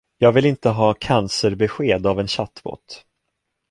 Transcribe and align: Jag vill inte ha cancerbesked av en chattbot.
Jag 0.17 0.31
vill 0.31 0.45
inte 0.45 0.69
ha 0.69 0.93
cancerbesked 0.93 2.05
av 2.07 2.19
en 2.19 2.27
chattbot. 2.27 3.05